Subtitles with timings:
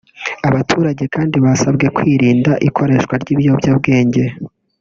[0.49, 4.23] Abaturage kandi basabwe kwirinda ikoreshwa ry’ibiyobyabwenge